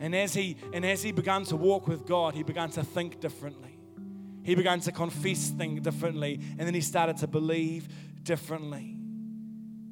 [0.00, 3.20] And as he and as he began to walk with God, he began to think
[3.20, 3.78] differently.
[4.42, 7.88] He began to confess things differently, and then he started to believe
[8.22, 8.96] differently.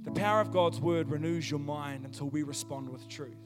[0.05, 3.37] The power of God's word renews your mind until we respond with truth.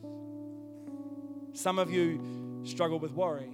[1.55, 3.51] Some of you struggle with worry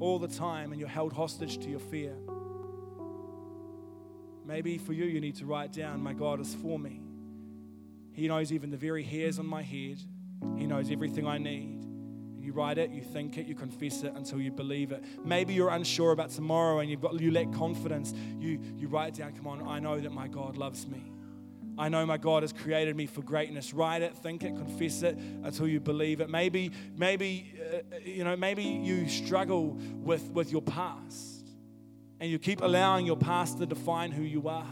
[0.00, 2.16] all the time and you're held hostage to your fear.
[4.46, 7.02] Maybe for you, you need to write down, My God is for me.
[8.12, 9.98] He knows even the very hairs on my head,
[10.56, 11.78] He knows everything I need.
[12.38, 15.04] You write it, you think it, you confess it until you believe it.
[15.24, 18.14] Maybe you're unsure about tomorrow and you've got you lack confidence.
[18.38, 21.12] You you write down, come on, I know that my God loves me.
[21.80, 23.72] I know my God has created me for greatness.
[23.72, 26.28] Write it, think it, confess it until you believe it.
[26.28, 31.46] Maybe, maybe, uh, you know, maybe you struggle with, with your past
[32.20, 34.66] and you keep allowing your past to define who you are.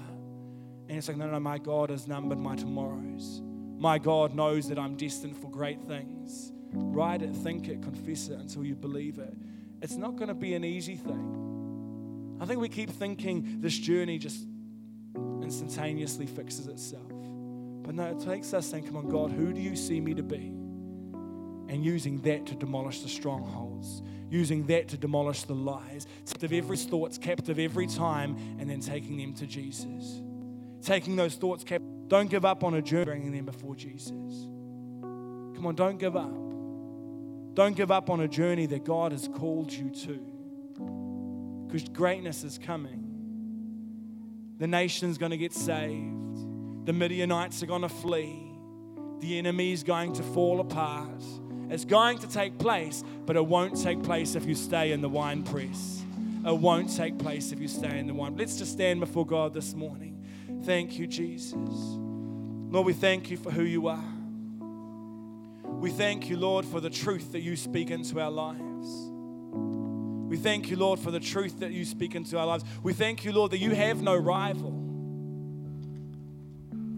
[0.88, 3.40] And it's like, no, no, my God has numbered my tomorrows.
[3.78, 6.52] My God knows that I'm destined for great things.
[6.72, 9.34] Write it, think it, confess it until you believe it.
[9.80, 12.38] It's not going to be an easy thing.
[12.40, 14.44] I think we keep thinking this journey just
[15.42, 17.08] instantaneously fixes itself.
[17.82, 20.22] But no, it takes us saying, Come on, God, who do you see me to
[20.22, 20.52] be?
[21.68, 26.76] And using that to demolish the strongholds, using that to demolish the lies, captive every
[26.76, 30.20] thoughts captive every time, and then taking them to Jesus.
[30.82, 31.97] Taking those thoughts captive.
[32.08, 34.10] Don't give up on a journey, bringing them before Jesus.
[34.10, 36.34] Come on, don't give up.
[37.54, 41.66] Don't give up on a journey that God has called you to.
[41.66, 43.04] Because greatness is coming.
[44.58, 46.86] The nation's going to get saved.
[46.86, 48.44] The Midianites are going to flee.
[49.20, 51.22] The enemy is going to fall apart.
[51.68, 55.08] It's going to take place, but it won't take place if you stay in the
[55.08, 56.02] wine press.
[56.46, 58.36] It won't take place if you stay in the wine.
[58.36, 60.17] Let's just stand before God this morning.
[60.68, 61.54] Thank you, Jesus.
[61.54, 64.04] Lord, we thank you for who you are.
[65.64, 68.86] We thank you, Lord, for the truth that you speak into our lives.
[70.28, 72.64] We thank you, Lord, for the truth that you speak into our lives.
[72.82, 74.72] We thank you, Lord, that you have no rival,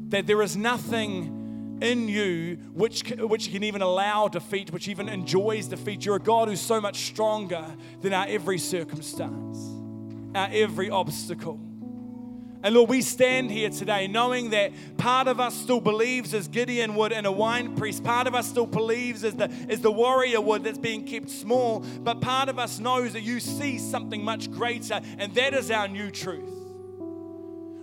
[0.09, 5.69] that there is nothing in you which, which can even allow defeat, which even enjoys
[5.69, 6.05] defeat.
[6.05, 9.65] You're a God who's so much stronger than our every circumstance,
[10.35, 11.70] our every obstacle.
[12.63, 16.95] And Lord, we stand here today knowing that part of us still believes as Gideon
[16.95, 18.01] would in a wine press.
[18.01, 21.81] Part of us still believes as the, as the warrior would that's being kept small.
[21.81, 25.89] But part of us knows that you see something much greater, and that is our
[25.89, 26.60] new truth.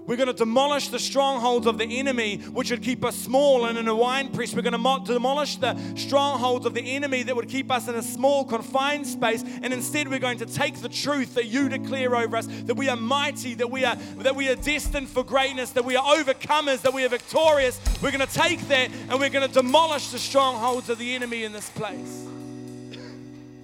[0.08, 3.78] We're going to demolish the strongholds of the enemy, which would keep us small and
[3.78, 4.56] in a wine press.
[4.56, 8.02] We're going to demolish the strongholds of the enemy that would keep us in a
[8.02, 9.44] small, confined space.
[9.62, 12.88] And instead, we're going to take the truth that you declare over us that we
[12.88, 16.82] are mighty, that we are, that we are destined for greatness, that we are overcomers,
[16.84, 17.78] that we are victorious.
[18.02, 21.44] We're going to take that and we're going to demolish the strongholds of the enemy
[21.44, 22.26] in this place.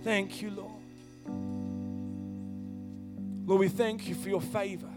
[0.03, 0.71] Thank you, Lord.
[3.45, 4.92] Lord, we thank you for your favor.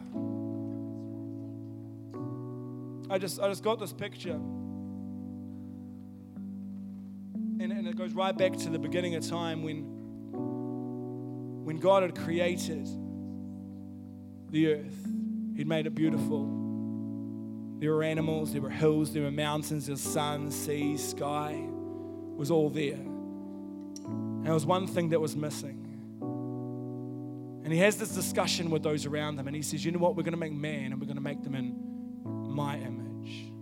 [3.09, 4.41] I just, I just got this picture.
[7.59, 9.85] And, and it goes right back to the beginning of time when,
[11.65, 12.89] when God had created
[14.51, 15.07] the earth.
[15.57, 16.45] He'd made it beautiful.
[17.79, 21.53] There were animals, there were hills, there were mountains, there was sun, sea, sky.
[21.53, 22.95] It was all there.
[22.95, 25.83] And there was one thing that was missing.
[27.65, 30.17] And he has this discussion with those around him, and he says, You know what?
[30.17, 31.86] We're going to make man, and we're going to make them in
[32.57, 33.53] my image.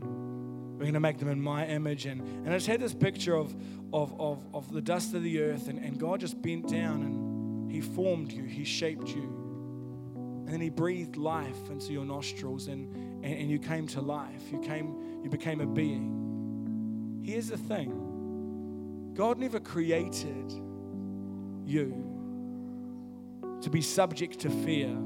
[0.00, 2.06] We're going to make them in my image.
[2.06, 3.54] And, and I just had this picture of,
[3.92, 7.70] of, of, of the dust of the earth, and, and God just bent down and
[7.70, 9.34] He formed you, He shaped you.
[10.14, 14.42] And then He breathed life into your nostrils, and, and, and you came to life.
[14.52, 17.20] You, came, you became a being.
[17.24, 20.52] Here's the thing God never created
[21.66, 22.04] you,
[23.60, 24.96] to be subject to fear,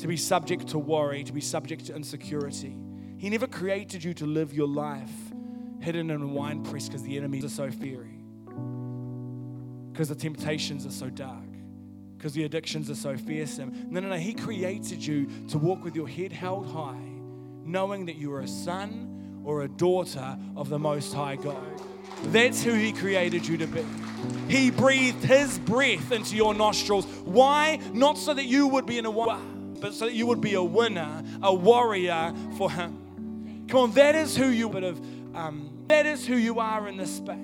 [0.00, 2.74] to be subject to worry, to be subject to insecurity.
[3.18, 5.12] He never created you to live your life
[5.80, 8.18] hidden in a wine press because the enemies are so fiery,
[9.92, 11.44] because the temptations are so dark,
[12.16, 13.88] because the addictions are so fearsome.
[13.90, 14.16] No, no, no.
[14.16, 17.10] He created you to walk with your head held high,
[17.64, 21.62] knowing that you are a son or a daughter of the Most High God.
[22.24, 23.84] That's who He created you to be.
[24.48, 27.04] He breathed His breath into your nostrils.
[27.24, 27.78] Why?
[27.92, 29.38] Not so that you would be in a war,
[29.80, 33.66] but so that you would be a winner, a warrior for Him.
[33.68, 35.00] Come on, that is who you would have.
[35.34, 37.36] Um, that is who you are in this space.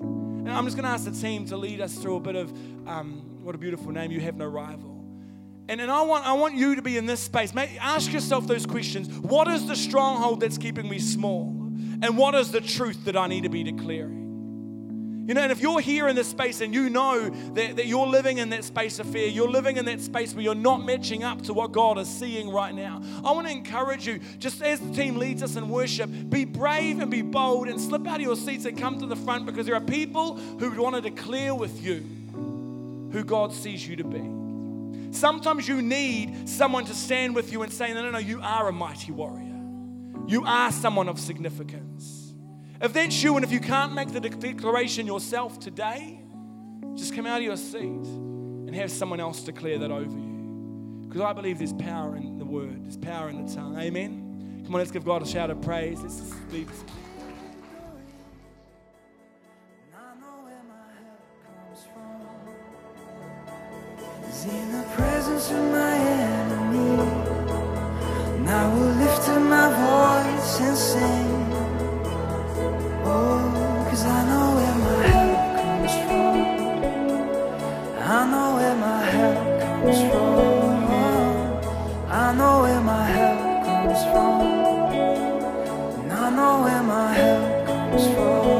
[0.00, 2.50] And I'm just going to ask the team to lead us through a bit of
[2.86, 4.10] um, what a beautiful name.
[4.10, 5.04] You have no rival.
[5.68, 7.52] And, and I, want, I want you to be in this space.
[7.52, 9.08] May, ask yourself those questions.
[9.18, 11.48] What is the stronghold that's keeping me small?
[12.02, 14.25] And what is the truth that I need to be declaring?
[15.26, 18.06] You know, and if you're here in this space and you know that, that you're
[18.06, 21.24] living in that space of fear, you're living in that space where you're not matching
[21.24, 24.78] up to what God is seeing right now, I want to encourage you, just as
[24.78, 28.22] the team leads us in worship, be brave and be bold and slip out of
[28.22, 31.56] your seats and come to the front because there are people who want to declare
[31.56, 32.04] with you
[33.10, 35.12] who God sees you to be.
[35.12, 38.68] Sometimes you need someone to stand with you and say, No, no, no, you are
[38.68, 39.60] a mighty warrior.
[40.28, 42.15] You are someone of significance.
[42.80, 46.20] If that's you and if you can't make the declaration yourself today,
[46.94, 51.06] just come out of your seat and have someone else declare that over you.
[51.08, 53.78] Because I believe there's power in the word, there's power in the tongue.
[53.78, 54.62] Amen.
[54.64, 56.02] Come on, let's give God a shout of praise.
[56.02, 56.70] Let's just leave.
[64.48, 66.96] In the presence of my enemy,
[68.44, 71.45] now will lift up my voice and sing.
[73.08, 76.36] I know where my health comes from.
[77.98, 80.46] I know where my help comes from.
[82.10, 84.36] I know where my health comes from.
[86.10, 88.55] I know where my heart comes from.